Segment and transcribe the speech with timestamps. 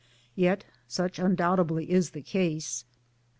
[0.35, 2.85] Yet such undoubtedly is the case.